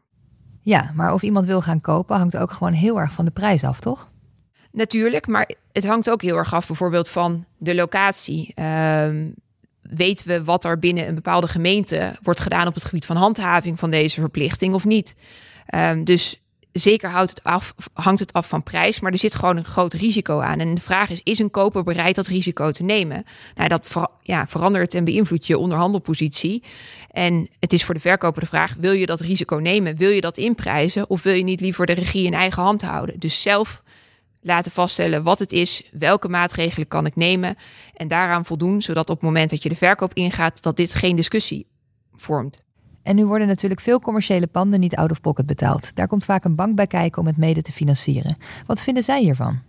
Ja, 0.62 0.92
maar 0.96 1.14
of 1.14 1.22
iemand 1.22 1.46
wil 1.46 1.62
gaan 1.62 1.82
kopen 1.82 2.18
hangt 2.18 2.38
ook 2.38 2.52
gewoon 2.52 2.74
heel 2.74 3.00
erg 3.00 3.12
van 3.12 3.26
de 3.26 3.32
prijs 3.32 3.64
af, 3.64 3.80
toch? 3.80 4.09
Natuurlijk, 4.72 5.28
maar 5.28 5.50
het 5.72 5.86
hangt 5.86 6.10
ook 6.10 6.22
heel 6.22 6.38
erg 6.38 6.54
af 6.54 6.68
bijvoorbeeld 6.68 7.10
van 7.10 7.46
de 7.58 7.76
locatie. 7.76 8.54
Um, 9.04 9.34
weten 9.82 10.28
we 10.28 10.44
wat 10.44 10.66
er 10.66 10.80
binnen 10.80 11.08
een 11.08 11.16
bepaalde 11.16 11.48
gemeente 11.48 12.16
wordt 12.22 12.40
gedaan 12.40 12.68
op 12.68 12.74
het 12.74 12.86
gebied 12.86 13.06
van 13.06 13.16
handhaving 13.16 13.80
van 13.80 13.90
deze 13.90 14.20
verplichting 14.20 14.74
of 14.74 14.86
niet? 14.86 15.16
Um, 15.76 16.04
dus 16.04 16.42
zeker 16.72 17.10
houdt 17.10 17.30
het 17.30 17.44
af, 17.44 17.74
hangt 17.94 18.20
het 18.20 18.34
af 18.34 18.48
van 18.48 18.64
prijs, 18.64 19.00
maar 19.00 19.12
er 19.12 19.18
zit 19.18 19.36
gewoon 19.36 19.58
een 19.58 19.66
groot 19.66 19.94
risico 19.94 20.40
aan. 20.40 20.60
En 20.60 20.74
de 20.74 20.82
vraag 20.82 21.10
is, 21.10 21.22
is 21.24 21.40
een 21.40 21.52
koper 21.52 21.84
bereid 21.84 22.16
dat 22.16 22.28
risico 22.28 22.72
te 22.72 22.84
nemen? 22.84 23.24
Nou, 23.56 23.70
dat 23.70 23.94
ja, 24.22 24.48
verandert 24.48 24.94
en 24.94 25.04
beïnvloedt 25.04 25.48
je 25.48 25.58
onderhandelpositie. 25.58 26.64
En 27.12 27.48
het 27.60 27.74
is 27.74 27.84
voor 27.84 27.94
de 27.94 28.00
verkoper 28.00 28.42
de 28.42 28.48
vraag, 28.48 28.76
wil 28.80 28.92
je 28.92 29.06
dat 29.06 29.20
risico 29.20 29.56
nemen? 29.56 29.98
Wil 29.98 30.10
je 30.10 30.22
dat 30.22 30.38
inprijzen? 30.38 31.10
Of 31.10 31.24
wil 31.24 31.34
je 31.34 31.44
niet 31.44 31.62
liever 31.62 31.86
de 31.86 31.94
regie 31.94 32.26
in 32.26 32.34
eigen 32.34 32.64
hand 32.64 32.82
houden? 32.82 33.20
Dus 33.20 33.42
zelf 33.42 33.82
laten 34.42 34.72
vaststellen 34.72 35.24
wat 35.24 35.40
het 35.40 35.52
is, 35.52 35.90
welke 35.92 36.28
maatregelen 36.28 36.88
kan 36.88 37.06
ik 37.06 37.16
nemen 37.16 37.56
en 37.94 38.08
daaraan 38.08 38.46
voldoen, 38.46 38.82
zodat 38.82 39.10
op 39.10 39.16
het 39.16 39.26
moment 39.26 39.50
dat 39.50 39.64
je 39.64 39.70
de 39.70 39.76
verkoop 39.76 40.14
ingaat, 40.14 40.62
dat 40.62 40.78
dit 40.78 40.94
geen 40.94 41.16
discussie 41.16 41.68
vormt. 42.14 42.62
En 43.04 43.16
nu 43.16 43.26
worden 43.26 43.48
natuurlijk 43.48 43.82
veel 43.82 44.00
commerciële 44.00 44.48
panden 44.48 44.80
niet 44.80 44.96
out 44.96 45.12
of 45.12 45.22
pocket 45.22 45.46
betaald. 45.46 45.96
Daar 45.96 46.08
komt 46.08 46.26
vaak 46.26 46.44
een 46.44 46.56
bank 46.56 46.76
bij 46.76 46.88
kijken 46.88 47.22
om 47.22 47.28
het 47.28 47.38
mede 47.38 47.62
te 47.62 47.72
financieren. 47.72 48.38
Wat 48.66 48.82
vinden 48.82 49.04
zij 49.04 49.22
hiervan? 49.22 49.62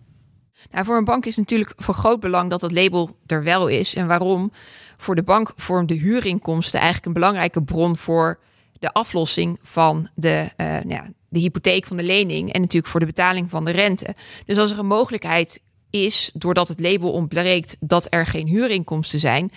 Nou, 0.71 0.85
voor 0.85 0.97
een 0.97 1.05
bank 1.05 1.27
is 1.27 1.37
natuurlijk 1.37 1.73
van 1.77 1.95
groot 1.95 2.21
belang 2.21 2.51
dat 2.51 2.61
het 2.61 2.73
label 2.73 3.17
er 3.27 3.43
wel 3.43 3.69
is. 3.69 3.95
En 3.95 4.07
waarom? 4.07 4.51
Voor 4.97 5.15
de 5.15 5.23
bank 5.23 5.53
vormt 5.57 5.89
de 5.89 5.95
huurinkomsten 5.95 6.81
eigenlijk 6.81 7.07
een 7.07 7.21
belangrijke 7.21 7.63
bron 7.63 7.97
voor 7.97 8.41
de 8.79 8.93
aflossing 8.93 9.59
van 9.63 10.09
de, 10.15 10.51
uh, 10.57 10.67
nou 10.67 10.89
ja, 10.89 11.09
de 11.31 11.39
hypotheek 11.39 11.87
van 11.87 11.97
de 11.97 12.03
lening 12.03 12.53
en 12.53 12.61
natuurlijk 12.61 12.93
voor 12.93 13.01
de 13.01 13.07
betaling 13.07 13.51
van 13.51 13.65
de 13.65 13.71
rente. 13.71 14.15
Dus 14.45 14.59
als 14.59 14.71
er 14.71 14.79
een 14.79 14.87
mogelijkheid 14.87 15.61
is, 15.91 16.31
doordat 16.35 16.69
het 16.69 16.81
label 16.81 17.13
ontbreekt, 17.13 17.77
dat 17.81 18.07
er 18.11 18.27
geen 18.27 18.47
huurinkomsten 18.47 19.21
zijn, 19.21 19.53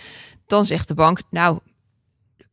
dan 0.47 0.65
zegt 0.65 0.87
de 0.87 0.93
bank, 0.93 1.21
nou, 1.29 1.59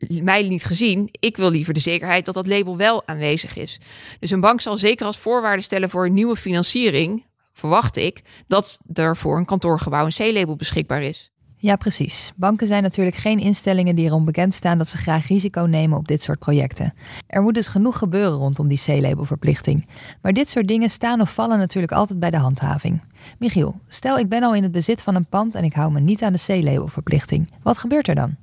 mij 0.09 0.49
niet 0.49 0.65
gezien. 0.65 1.09
Ik 1.13 1.37
wil 1.37 1.51
liever 1.51 1.75
de 1.75 1.81
zekerheid 1.81 2.25
dat 2.25 2.35
dat 2.35 2.47
label 2.47 2.77
wel 2.77 3.07
aanwezig 3.07 3.57
is. 3.57 3.81
Dus 4.21 4.31
een 4.31 4.41
bank 4.41 4.61
zal 4.61 4.77
zeker 4.77 5.07
als 5.07 5.19
voorwaarde 5.19 5.63
stellen 5.63 5.91
voor 5.91 6.07
een 6.07 6.15
nieuwe 6.15 6.37
financiering, 6.37 7.27
verwacht 7.53 7.97
ik, 7.97 8.23
dat 8.47 8.79
er 8.93 9.17
voor 9.17 9.39
een 9.39 9.45
kantoorgebouw 9.45 10.05
een 10.05 10.33
C-label 10.33 10.57
beschikbaar 10.57 11.03
is. 11.03 11.31
Ja, 11.63 11.77
precies. 11.77 12.33
Banken 12.37 12.67
zijn 12.67 12.83
natuurlijk 12.83 13.17
geen 13.17 13.39
instellingen 13.39 13.95
die 13.95 14.07
erom 14.07 14.25
bekend 14.25 14.55
staan 14.55 14.79
dat 14.79 14.89
ze 14.89 14.97
graag 14.97 15.27
risico 15.27 15.63
nemen 15.63 15.99
op 15.99 16.09
dit 16.09 16.23
soort 16.23 16.39
projecten. 16.39 16.93
Er 17.27 17.43
moet 17.43 17.55
dus 17.55 17.67
genoeg 17.67 17.99
gebeuren 17.99 18.39
rondom 18.39 18.69
die 18.69 18.81
C-labelverplichting. 18.85 19.89
Maar 20.23 20.33
dit 20.33 20.49
soort 20.49 20.69
dingen 20.69 20.91
staan 20.91 21.21
of 21.21 21.35
vallen 21.35 21.59
natuurlijk 21.59 21.93
altijd 21.93 22.21
bij 22.21 22.31
de 22.31 22.37
handhaving. 22.37 23.03
Michiel, 23.39 23.81
stel 23.89 24.19
ik 24.19 24.29
ben 24.29 24.43
al 24.43 24.55
in 24.55 24.63
het 24.63 24.73
bezit 24.73 25.03
van 25.03 25.15
een 25.15 25.27
pand 25.27 25.55
en 25.55 25.65
ik 25.65 25.73
hou 25.73 25.93
me 25.93 26.01
niet 26.01 26.23
aan 26.23 26.33
de 26.33 26.45
C-labelverplichting. 26.47 27.51
Wat 27.63 27.79
gebeurt 27.79 28.09
er 28.09 28.15
dan? 28.15 28.37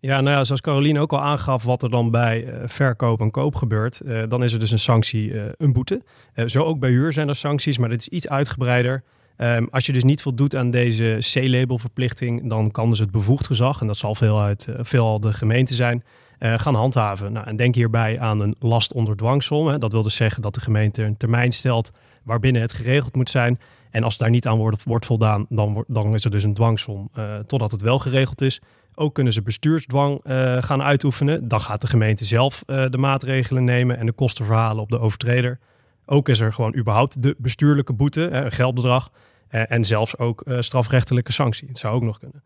Ja, 0.00 0.20
nou 0.20 0.36
ja, 0.36 0.44
zoals 0.44 0.60
Caroline 0.60 1.00
ook 1.00 1.12
al 1.12 1.22
aangaf, 1.22 1.62
wat 1.62 1.82
er 1.82 1.90
dan 1.90 2.10
bij 2.10 2.44
uh, 2.44 2.54
verkoop 2.64 3.20
en 3.20 3.30
koop 3.30 3.54
gebeurt, 3.54 4.00
uh, 4.04 4.22
dan 4.28 4.42
is 4.42 4.52
er 4.52 4.58
dus 4.58 4.70
een 4.70 4.78
sanctie, 4.78 5.30
uh, 5.30 5.42
een 5.56 5.72
boete. 5.72 6.02
zo 6.46 6.62
ook 6.62 6.78
bij 6.78 6.90
huur 6.90 7.12
zijn 7.12 7.28
er 7.28 7.36
sancties, 7.36 7.78
maar 7.78 7.88
dit 7.88 8.00
is 8.00 8.08
iets 8.08 8.28
uitgebreider. 8.28 9.02
Um, 9.38 9.68
als 9.70 9.86
je 9.86 9.92
dus 9.92 10.04
niet 10.04 10.22
voldoet 10.22 10.56
aan 10.56 10.70
deze 10.70 11.18
C-labelverplichting, 11.20 12.48
dan 12.48 12.70
kan 12.70 12.90
dus 12.90 12.98
het 12.98 13.10
bevoegd 13.10 13.46
gezag, 13.46 13.80
en 13.80 13.86
dat 13.86 13.96
zal 13.96 14.14
veel 14.14 14.40
uit 14.40 14.68
veelal 14.78 15.20
de 15.20 15.32
gemeente 15.32 15.74
zijn, 15.74 16.04
gaan 16.38 16.74
handhaven. 16.74 17.32
Nou, 17.32 17.46
en 17.46 17.56
denk 17.56 17.74
hierbij 17.74 18.20
aan 18.20 18.40
een 18.40 18.56
last 18.58 18.92
onder 18.92 19.16
dwangsom. 19.16 19.66
Hè. 19.66 19.78
Dat 19.78 19.92
wil 19.92 20.02
dus 20.02 20.16
zeggen 20.16 20.42
dat 20.42 20.54
de 20.54 20.60
gemeente 20.60 21.02
een 21.02 21.16
termijn 21.16 21.52
stelt 21.52 21.90
waarbinnen 22.22 22.62
het 22.62 22.72
geregeld 22.72 23.14
moet 23.14 23.30
zijn. 23.30 23.58
En 23.90 24.02
als 24.02 24.16
daar 24.16 24.30
niet 24.30 24.46
aan 24.46 24.58
wordt, 24.58 24.84
wordt 24.84 25.06
voldaan, 25.06 25.46
dan, 25.48 25.84
dan 25.86 26.14
is 26.14 26.24
er 26.24 26.30
dus 26.30 26.44
een 26.44 26.54
dwangsom 26.54 27.10
totdat 27.46 27.70
het 27.70 27.80
wel 27.82 27.98
geregeld 27.98 28.42
is. 28.42 28.60
Ook 28.94 29.14
kunnen 29.14 29.32
ze 29.32 29.42
bestuursdwang 29.42 30.20
gaan 30.58 30.82
uitoefenen. 30.82 31.48
Dan 31.48 31.60
gaat 31.60 31.80
de 31.80 31.86
gemeente 31.86 32.24
zelf 32.24 32.62
de 32.66 32.98
maatregelen 32.98 33.64
nemen 33.64 33.98
en 33.98 34.06
de 34.06 34.12
kosten 34.12 34.44
verhalen 34.44 34.82
op 34.82 34.90
de 34.90 34.98
overtreder. 34.98 35.58
Ook 36.06 36.28
is 36.28 36.40
er 36.40 36.52
gewoon 36.52 36.76
überhaupt 36.76 37.22
de 37.22 37.34
bestuurlijke 37.38 37.92
boete, 37.92 38.30
een 38.30 38.52
geldbedrag. 38.52 39.10
Uh, 39.50 39.70
en 39.72 39.84
zelfs 39.84 40.18
ook 40.18 40.42
strafrechtelijke 40.58 41.32
sanctie. 41.32 41.66
Dat 41.66 41.78
zou 41.78 41.94
ook 41.94 42.02
nog 42.02 42.18
kunnen. 42.18 42.42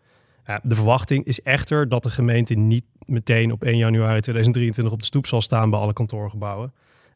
de 0.62 0.74
verwachting 0.74 1.24
is 1.24 1.42
echter 1.42 1.88
dat 1.88 2.02
de 2.02 2.10
gemeente 2.10 2.54
niet 2.54 2.84
meteen 3.04 3.52
op 3.52 3.62
1 3.62 3.76
januari 3.76 4.20
2023 4.20 4.92
op 4.92 5.00
de 5.00 5.06
stoep 5.06 5.26
zal 5.26 5.40
staan 5.40 5.70
bij 5.70 5.78
alle 5.78 5.92
kantoorgebouwen. 5.92 6.72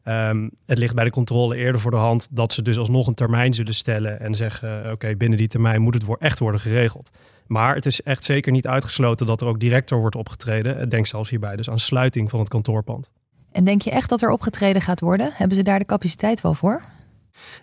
Um, 0.07 0.51
het 0.65 0.77
ligt 0.77 0.95
bij 0.95 1.03
de 1.03 1.09
controle 1.09 1.55
eerder 1.55 1.81
voor 1.81 1.91
de 1.91 1.97
hand 1.97 2.27
dat 2.31 2.53
ze 2.53 2.61
dus 2.61 2.77
alsnog 2.77 3.07
een 3.07 3.13
termijn 3.13 3.53
zullen 3.53 3.73
stellen 3.73 4.19
en 4.19 4.35
zeggen: 4.35 4.91
oké, 4.91 5.15
binnen 5.15 5.37
die 5.37 5.47
termijn 5.47 5.81
moet 5.81 5.93
het 5.93 6.17
echt 6.19 6.39
worden 6.39 6.61
geregeld. 6.61 7.11
Maar 7.47 7.75
het 7.75 7.85
is 7.85 8.01
echt 8.01 8.23
zeker 8.23 8.51
niet 8.51 8.67
uitgesloten 8.67 9.25
dat 9.25 9.41
er 9.41 9.47
ook 9.47 9.59
director 9.59 9.99
wordt 9.99 10.15
opgetreden. 10.15 10.89
Denk 10.89 11.05
zelfs 11.05 11.29
hierbij 11.29 11.55
dus 11.55 11.69
aan 11.69 11.79
sluiting 11.79 12.29
van 12.29 12.39
het 12.39 12.49
kantoorpand. 12.49 13.11
En 13.55 13.63
denk 13.63 13.81
je 13.81 13.91
echt 13.91 14.09
dat 14.09 14.21
er 14.21 14.29
opgetreden 14.29 14.81
gaat 14.81 14.99
worden? 14.99 15.31
Hebben 15.33 15.57
ze 15.57 15.63
daar 15.63 15.79
de 15.79 15.85
capaciteit 15.85 16.41
wel 16.41 16.53
voor? 16.53 16.81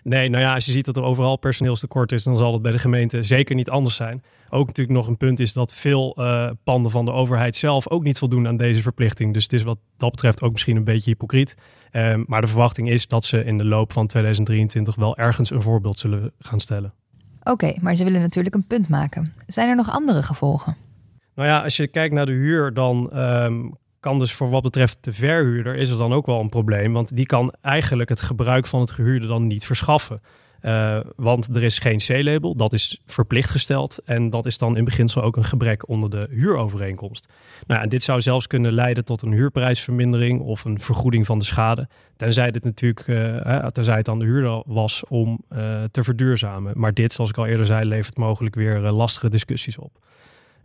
Nee, 0.03 0.29
nou 0.29 0.43
ja, 0.43 0.53
als 0.53 0.65
je 0.65 0.71
ziet 0.71 0.85
dat 0.85 0.97
er 0.97 1.03
overal 1.03 1.37
personeelstekort 1.37 2.11
is, 2.11 2.23
dan 2.23 2.37
zal 2.37 2.53
het 2.53 2.61
bij 2.61 2.71
de 2.71 2.79
gemeente 2.79 3.23
zeker 3.23 3.55
niet 3.55 3.69
anders 3.69 3.95
zijn. 3.95 4.23
Ook 4.49 4.67
natuurlijk 4.67 4.97
nog 4.97 5.07
een 5.07 5.17
punt 5.17 5.39
is 5.39 5.53
dat 5.53 5.73
veel 5.73 6.15
uh, 6.19 6.49
panden 6.63 6.91
van 6.91 7.05
de 7.05 7.11
overheid 7.11 7.55
zelf 7.55 7.89
ook 7.89 8.03
niet 8.03 8.17
voldoen 8.17 8.47
aan 8.47 8.57
deze 8.57 8.81
verplichting. 8.81 9.33
Dus 9.33 9.43
het 9.43 9.53
is 9.53 9.63
wat 9.63 9.77
dat 9.97 10.11
betreft 10.11 10.41
ook 10.41 10.51
misschien 10.51 10.75
een 10.75 10.83
beetje 10.83 11.09
hypocriet. 11.09 11.55
Um, 11.91 12.23
maar 12.27 12.41
de 12.41 12.47
verwachting 12.47 12.89
is 12.89 13.07
dat 13.07 13.25
ze 13.25 13.43
in 13.43 13.57
de 13.57 13.65
loop 13.65 13.91
van 13.93 14.07
2023 14.07 14.95
wel 14.95 15.17
ergens 15.17 15.51
een 15.51 15.61
voorbeeld 15.61 15.99
zullen 15.99 16.31
gaan 16.39 16.59
stellen. 16.59 16.93
Oké, 17.43 17.73
maar 17.79 17.95
ze 17.95 18.03
willen 18.03 18.21
natuurlijk 18.21 18.55
een 18.55 18.67
punt 18.67 18.89
maken. 18.89 19.33
Zijn 19.47 19.69
er 19.69 19.75
nog 19.75 19.91
andere 19.91 20.23
gevolgen? 20.23 20.75
Nou 21.35 21.47
ja, 21.47 21.63
als 21.63 21.77
je 21.77 21.87
kijkt 21.87 22.13
naar 22.13 22.25
de 22.25 22.31
huur, 22.31 22.73
dan 22.73 23.19
um, 23.19 23.73
kan 24.03 24.19
dus 24.19 24.33
voor 24.33 24.49
wat 24.49 24.61
betreft 24.61 24.97
de 25.01 25.13
verhuurder 25.13 25.75
is 25.75 25.89
er 25.89 25.97
dan 25.97 26.13
ook 26.13 26.25
wel 26.25 26.39
een 26.39 26.49
probleem. 26.49 26.93
Want 26.93 27.15
die 27.15 27.25
kan 27.25 27.53
eigenlijk 27.61 28.09
het 28.09 28.21
gebruik 28.21 28.65
van 28.67 28.79
het 28.79 28.91
gehuurde 28.91 29.27
dan 29.27 29.47
niet 29.47 29.65
verschaffen. 29.65 30.19
Uh, 30.61 30.99
want 31.15 31.55
er 31.55 31.63
is 31.63 31.79
geen 31.79 31.97
C-label, 31.97 32.55
dat 32.55 32.73
is 32.73 33.01
verplicht 33.05 33.49
gesteld. 33.49 33.99
En 34.05 34.29
dat 34.29 34.45
is 34.45 34.57
dan 34.57 34.77
in 34.77 34.83
beginsel 34.83 35.21
ook 35.21 35.37
een 35.37 35.43
gebrek 35.43 35.87
onder 35.87 36.09
de 36.09 36.27
huurovereenkomst. 36.29 37.33
Nou, 37.67 37.81
en 37.81 37.89
dit 37.89 38.03
zou 38.03 38.21
zelfs 38.21 38.47
kunnen 38.47 38.73
leiden 38.73 39.05
tot 39.05 39.21
een 39.21 39.31
huurprijsvermindering 39.31 40.41
of 40.41 40.65
een 40.65 40.79
vergoeding 40.79 41.25
van 41.25 41.39
de 41.39 41.45
schade. 41.45 41.87
Tenzij 42.15 42.51
dit 42.51 42.63
natuurlijk, 42.63 43.07
uh, 43.07 43.65
tenzij 43.65 43.97
het 43.97 44.09
aan 44.09 44.19
de 44.19 44.25
huurder 44.25 44.63
was 44.65 45.03
om 45.07 45.43
uh, 45.49 45.83
te 45.91 46.03
verduurzamen. 46.03 46.73
Maar 46.75 46.93
dit, 46.93 47.13
zoals 47.13 47.29
ik 47.29 47.37
al 47.37 47.45
eerder 47.45 47.65
zei, 47.65 47.85
levert 47.85 48.17
mogelijk 48.17 48.55
weer 48.55 48.79
lastige 48.79 49.29
discussies 49.29 49.77
op. 49.77 49.91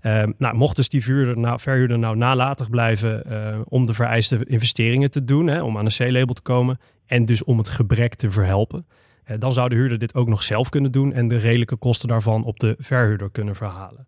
Um, 0.02 0.34
nou, 0.38 0.56
mocht 0.56 0.76
dus 0.76 0.88
die 0.88 1.12
nou, 1.34 1.60
verhuurder 1.60 1.98
nou 1.98 2.16
nalatig 2.16 2.70
blijven 2.70 3.22
uh, 3.28 3.60
om 3.64 3.86
de 3.86 3.94
vereiste 3.94 4.44
investeringen 4.44 5.10
te 5.10 5.24
doen, 5.24 5.46
hè, 5.46 5.62
om 5.62 5.78
aan 5.78 5.84
een 5.84 5.92
C-label 5.96 6.34
te 6.34 6.42
komen 6.42 6.78
en 7.06 7.24
dus 7.24 7.44
om 7.44 7.58
het 7.58 7.68
gebrek 7.68 8.14
te 8.14 8.30
verhelpen, 8.30 8.86
uh, 9.26 9.36
dan 9.38 9.52
zou 9.52 9.68
de 9.68 9.74
huurder 9.74 9.98
dit 9.98 10.14
ook 10.14 10.28
nog 10.28 10.42
zelf 10.42 10.68
kunnen 10.68 10.92
doen 10.92 11.12
en 11.12 11.28
de 11.28 11.36
redelijke 11.36 11.76
kosten 11.76 12.08
daarvan 12.08 12.44
op 12.44 12.58
de 12.58 12.74
verhuurder 12.78 13.30
kunnen 13.30 13.56
verhalen. 13.56 14.06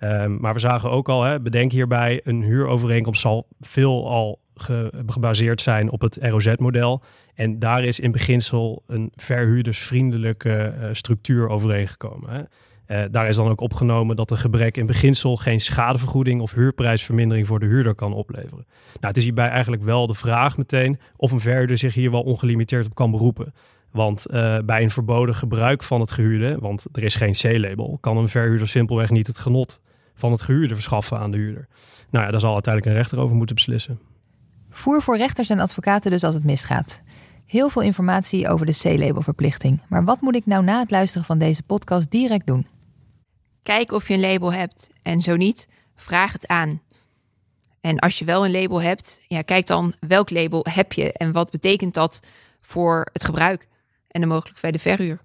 Um, 0.00 0.40
maar 0.40 0.52
we 0.52 0.60
zagen 0.60 0.90
ook 0.90 1.08
al, 1.08 1.22
hè, 1.22 1.40
bedenk 1.40 1.72
hierbij, 1.72 2.20
een 2.24 2.42
huurovereenkomst 2.42 3.20
zal 3.20 3.46
veelal 3.60 4.40
ge 4.54 4.92
gebaseerd 5.06 5.60
zijn 5.60 5.90
op 5.90 6.00
het 6.00 6.18
ROZ-model. 6.20 7.02
En 7.34 7.58
daar 7.58 7.84
is 7.84 8.00
in 8.00 8.12
beginsel 8.12 8.82
een 8.86 9.12
verhuurdersvriendelijke 9.16 10.74
uh, 10.80 10.88
structuur 10.92 11.48
overeengekomen. 11.48 12.48
Uh, 12.90 13.02
daar 13.10 13.28
is 13.28 13.36
dan 13.36 13.48
ook 13.48 13.60
opgenomen 13.60 14.16
dat 14.16 14.30
een 14.30 14.38
gebrek 14.38 14.76
in 14.76 14.86
beginsel 14.86 15.36
geen 15.36 15.60
schadevergoeding 15.60 16.40
of 16.40 16.52
huurprijsvermindering 16.52 17.46
voor 17.46 17.60
de 17.60 17.66
huurder 17.66 17.94
kan 17.94 18.12
opleveren. 18.12 18.66
Nou, 18.92 19.06
het 19.06 19.16
is 19.16 19.24
hierbij 19.24 19.48
eigenlijk 19.48 19.82
wel 19.82 20.06
de 20.06 20.14
vraag 20.14 20.56
meteen 20.56 20.98
of 21.16 21.32
een 21.32 21.40
verhuurder 21.40 21.78
zich 21.78 21.94
hier 21.94 22.10
wel 22.10 22.22
ongelimiteerd 22.22 22.86
op 22.86 22.94
kan 22.94 23.10
beroepen. 23.10 23.54
Want 23.90 24.26
uh, 24.30 24.58
bij 24.64 24.82
een 24.82 24.90
verboden 24.90 25.34
gebruik 25.34 25.82
van 25.82 26.00
het 26.00 26.10
gehuurde, 26.10 26.58
want 26.58 26.86
er 26.92 27.02
is 27.02 27.14
geen 27.14 27.32
C-label, 27.32 27.98
kan 28.00 28.16
een 28.16 28.28
verhuurder 28.28 28.68
simpelweg 28.68 29.10
niet 29.10 29.26
het 29.26 29.38
genot 29.38 29.80
van 30.14 30.32
het 30.32 30.42
gehuurde 30.42 30.74
verschaffen 30.74 31.18
aan 31.18 31.30
de 31.30 31.36
huurder. 31.36 31.68
Nou 32.10 32.24
ja, 32.24 32.30
daar 32.30 32.40
zal 32.40 32.52
uiteindelijk 32.52 32.94
een 32.94 33.00
rechter 33.02 33.20
over 33.20 33.36
moeten 33.36 33.54
beslissen. 33.54 34.00
Voer 34.70 35.02
voor 35.02 35.16
rechters 35.16 35.50
en 35.50 35.58
advocaten 35.58 36.10
dus 36.10 36.24
als 36.24 36.34
het 36.34 36.44
misgaat. 36.44 37.00
Heel 37.46 37.68
veel 37.68 37.82
informatie 37.82 38.48
over 38.48 38.66
de 38.66 38.78
C-labelverplichting. 38.82 39.80
Maar 39.88 40.04
wat 40.04 40.20
moet 40.20 40.34
ik 40.34 40.46
nou 40.46 40.64
na 40.64 40.78
het 40.78 40.90
luisteren 40.90 41.26
van 41.26 41.38
deze 41.38 41.62
podcast 41.62 42.10
direct 42.10 42.46
doen? 42.46 42.66
Kijk 43.62 43.92
of 43.92 44.08
je 44.08 44.14
een 44.14 44.20
label 44.20 44.52
hebt. 44.52 44.88
En 45.02 45.20
zo 45.20 45.36
niet, 45.36 45.68
vraag 45.94 46.32
het 46.32 46.46
aan. 46.46 46.80
En 47.80 47.98
als 47.98 48.18
je 48.18 48.24
wel 48.24 48.44
een 48.44 48.50
label 48.50 48.82
hebt, 48.82 49.20
ja, 49.26 49.42
kijk 49.42 49.66
dan 49.66 49.94
welk 50.08 50.30
label 50.30 50.66
heb 50.70 50.92
je 50.92 51.12
en 51.12 51.32
wat 51.32 51.50
betekent 51.50 51.94
dat 51.94 52.20
voor 52.60 53.08
het 53.12 53.24
gebruik 53.24 53.68
en 54.08 54.20
de 54.20 54.26
mogelijk 54.26 54.60
bij 54.60 54.70
de 54.70 54.78
verhuur. 54.78 55.18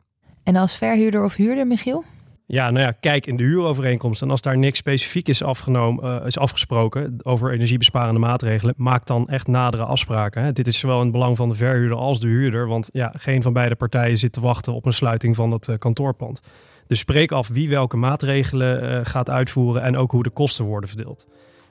En 0.43 0.55
als 0.55 0.77
verhuurder 0.77 1.23
of 1.23 1.35
huurder, 1.35 1.67
Michiel? 1.67 2.03
Ja, 2.47 2.71
nou 2.71 2.85
ja, 2.85 2.91
kijk 2.91 3.25
in 3.25 3.37
de 3.37 3.43
huurovereenkomst. 3.43 4.21
En 4.21 4.29
als 4.29 4.41
daar 4.41 4.57
niks 4.57 4.77
specifiek 4.77 5.27
is, 5.27 5.43
afgenomen, 5.43 6.21
uh, 6.21 6.25
is 6.25 6.37
afgesproken 6.37 7.17
over 7.23 7.51
energiebesparende 7.51 8.19
maatregelen, 8.19 8.73
maak 8.77 9.05
dan 9.05 9.29
echt 9.29 9.47
nadere 9.47 9.85
afspraken. 9.85 10.43
Hè. 10.43 10.51
Dit 10.51 10.67
is 10.67 10.79
zowel 10.79 10.97
in 10.97 11.03
het 11.03 11.11
belang 11.11 11.37
van 11.37 11.49
de 11.49 11.55
verhuurder 11.55 11.97
als 11.97 12.19
de 12.19 12.27
huurder. 12.27 12.67
Want 12.67 12.89
ja, 12.93 13.13
geen 13.17 13.41
van 13.41 13.53
beide 13.53 13.75
partijen 13.75 14.17
zit 14.17 14.33
te 14.33 14.41
wachten 14.41 14.73
op 14.73 14.85
een 14.85 14.93
sluiting 14.93 15.35
van 15.35 15.51
het 15.51 15.67
uh, 15.67 15.75
kantoorpand. 15.77 16.41
Dus 16.87 16.99
spreek 16.99 17.31
af 17.31 17.47
wie 17.47 17.69
welke 17.69 17.97
maatregelen 17.97 18.83
uh, 18.83 18.99
gaat 19.03 19.29
uitvoeren 19.29 19.81
en 19.81 19.97
ook 19.97 20.11
hoe 20.11 20.23
de 20.23 20.29
kosten 20.29 20.65
worden 20.65 20.89
verdeeld. 20.89 21.27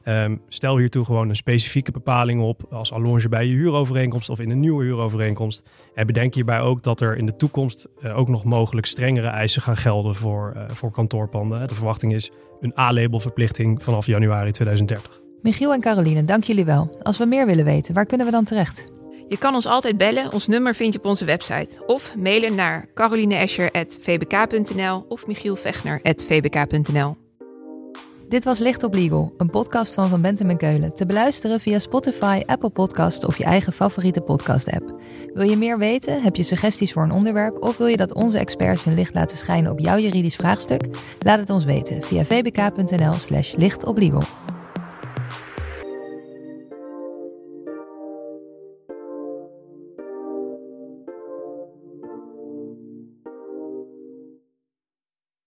Um, 0.09 0.41
stel 0.49 0.79
hiertoe 0.79 1.05
gewoon 1.05 1.29
een 1.29 1.37
specifieke 1.37 1.91
bepaling 1.91 2.43
op 2.43 2.67
als 2.71 2.93
allonge 2.93 3.29
bij 3.29 3.47
je 3.47 3.53
huurovereenkomst 3.53 4.29
of 4.29 4.41
in 4.41 4.51
een 4.51 4.61
nieuwe 4.61 4.85
huurovereenkomst. 4.85 5.63
En 5.95 6.07
bedenk 6.07 6.35
hierbij 6.35 6.61
ook 6.61 6.83
dat 6.83 7.01
er 7.01 7.17
in 7.17 7.27
de 7.27 7.37
toekomst 7.37 7.89
uh, 8.03 8.19
ook 8.19 8.29
nog 8.29 8.45
mogelijk 8.45 8.87
strengere 8.87 9.27
eisen 9.27 9.63
gaan 9.63 9.77
gelden 9.77 10.15
voor, 10.15 10.53
uh, 10.57 10.63
voor 10.69 10.91
kantoorpanden. 10.91 11.69
De 11.69 11.75
verwachting 11.75 12.15
is 12.15 12.31
een 12.61 12.79
A-labelverplichting 12.79 13.83
vanaf 13.83 14.07
januari 14.07 14.51
2030. 14.51 15.21
Michiel 15.43 15.73
en 15.73 15.81
Caroline, 15.81 16.25
dank 16.25 16.45
jullie 16.45 16.65
wel. 16.65 16.99
Als 17.03 17.19
we 17.19 17.25
meer 17.25 17.47
willen 17.47 17.65
weten, 17.65 17.95
waar 17.95 18.07
kunnen 18.07 18.27
we 18.27 18.33
dan 18.33 18.45
terecht? 18.45 18.94
Je 19.29 19.39
kan 19.39 19.55
ons 19.55 19.67
altijd 19.67 19.97
bellen. 19.97 20.33
Ons 20.33 20.47
nummer 20.47 20.75
vind 20.75 20.93
je 20.93 20.99
op 20.99 21.05
onze 21.05 21.25
website. 21.25 21.85
Of 21.87 22.15
mailen 22.17 22.55
naar 22.55 22.89
carolineescher.vbk.nl 22.95 25.05
of 25.09 25.27
michielvechner.vbk.nl. 25.27 27.17
Dit 28.29 28.45
was 28.45 28.59
Licht 28.59 28.83
op 28.83 28.95
Legal, 28.95 29.35
een 29.37 29.51
podcast 29.51 29.93
van 29.93 30.09
Van 30.09 30.21
Bentem 30.21 30.51
en 30.51 30.57
Keulen. 30.57 30.95
Te 30.95 31.07
beluisteren 31.07 31.61
via 31.61 31.79
Spotify, 31.79 32.43
Apple 32.47 32.71
Podcasts 32.71 33.25
of 33.25 33.39
je 33.39 33.45
eigen 33.45 33.73
favoriete 33.73 34.21
podcast-app. 34.21 34.95
Wil 35.35 35.49
je 35.49 35.57
meer 35.57 35.79
weten? 35.79 36.23
Heb 36.23 36.37
je 36.37 36.43
suggesties 36.43 36.93
voor 36.93 37.03
een 37.03 37.13
onderwerp? 37.13 37.63
Of 37.63 37.77
wil 37.77 37.87
je 37.87 37.97
dat 37.97 38.15
onze 38.15 38.39
experts 38.39 38.85
hun 38.85 38.95
licht 38.95 39.15
laten 39.15 39.37
schijnen 39.37 39.73
op 39.73 39.79
jouw 39.79 39.99
juridisch 39.99 40.37
vraagstuk? 40.37 40.83
Laat 41.19 41.39
het 41.39 41.51
ons 41.51 41.65
weten 41.65 42.03
via 42.03 42.25
vbk.nl 42.25 43.13
slash 43.13 43.55
lichtoplegal. 43.55 44.23